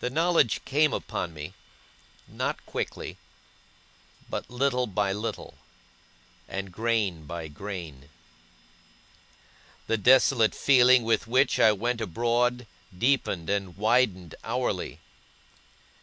[0.00, 1.54] The knowledge came upon me,
[2.28, 3.16] not quickly,
[4.28, 5.56] but little by little,
[6.46, 8.10] and grain by grain.
[9.86, 12.66] The desolate feeling with which I went abroad,
[12.98, 15.00] deepened and widened hourly.